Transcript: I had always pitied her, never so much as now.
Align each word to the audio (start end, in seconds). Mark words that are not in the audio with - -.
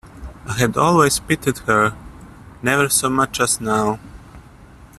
I 0.47 0.53
had 0.53 0.77
always 0.77 1.19
pitied 1.19 1.59
her, 1.67 1.95
never 2.63 2.89
so 2.89 3.07
much 3.07 3.39
as 3.39 3.61
now. 3.61 3.99